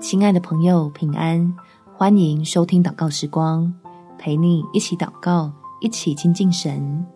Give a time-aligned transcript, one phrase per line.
[0.00, 1.54] 亲爱的朋友，平安！
[1.96, 3.72] 欢迎收听祷告时光，
[4.18, 5.50] 陪你一起祷告，
[5.80, 7.06] 一起亲近神。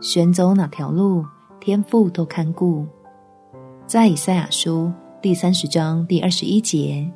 [0.00, 1.24] 选走哪条路，
[1.58, 2.86] 天父都看顾。
[3.86, 7.10] 在以赛亚书第三十章第二十一节，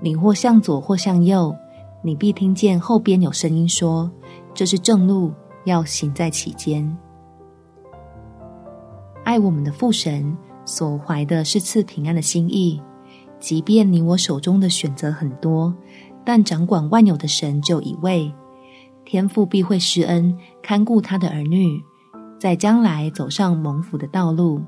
[0.00, 1.54] 你或向左，或向右，
[2.02, 4.10] 你必听见后边有声音说
[4.54, 5.32] ：“这是正路，
[5.64, 6.96] 要行在其间。”
[9.24, 12.80] 爱我们的父神所怀的是赐平安的心意。
[13.38, 15.74] 即便你我手中的选择很多，
[16.24, 18.32] 但掌管万有的神就一位，
[19.04, 21.80] 天父必会施恩看顾他的儿女，
[22.40, 24.62] 在将来走上蒙福的道路。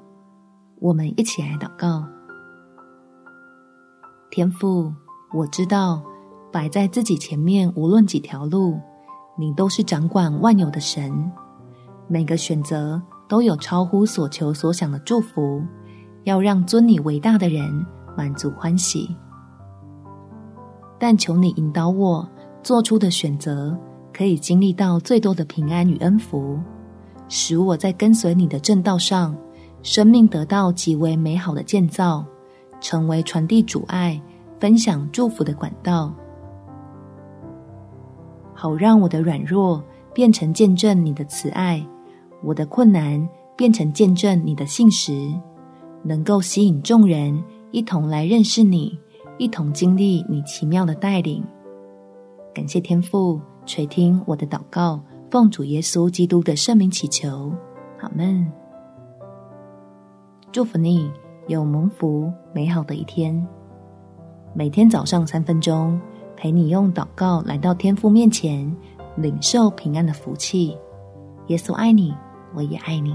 [0.81, 2.05] 我们一起来祷告：
[4.31, 4.93] 天父，
[5.35, 6.03] 我知道
[6.53, 8.79] 摆在自己前面无论几条路，
[9.37, 11.33] 你都是掌管万有的神，
[12.07, 15.63] 每个选择都有超乎所求所想的祝福，
[16.25, 17.85] 要让尊你为大的人。
[18.19, 19.15] 满足欢喜，
[20.99, 22.29] 但求你引导我
[22.65, 23.79] 做出的选择，
[24.13, 26.59] 可以经历到最多的平安与恩福，
[27.29, 29.37] 使我在跟随你的正道上，
[29.85, 32.25] 生命得到极为美好的建造，
[32.81, 34.21] 成为传递主爱、
[34.59, 36.13] 分享祝福的管道，
[38.53, 39.81] 好让我的软弱
[40.13, 41.87] 变成见证你的慈爱，
[42.43, 45.33] 我的困难变成见证你的信实，
[46.03, 47.41] 能够吸引众人。
[47.71, 48.99] 一同来认识你，
[49.37, 51.45] 一同经历你奇妙的带领。
[52.55, 54.99] 感谢天父垂听我的祷告，
[55.31, 57.53] 奉主耶稣基督的圣名祈求，
[58.01, 58.51] 阿门。
[60.51, 61.13] 祝福你
[61.47, 63.47] 有蒙福美好的一天。
[64.55, 66.01] 每天早上三分钟，
[66.37, 68.75] 陪你用祷告来到天父面前，
[69.15, 70.75] 领受平安的福气。
[71.49, 72.15] 耶稣爱你，
[72.55, 73.15] 我也爱你。